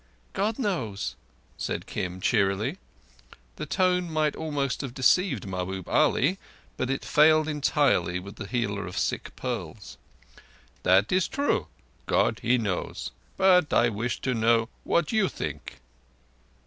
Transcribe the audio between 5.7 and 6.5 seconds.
Ali,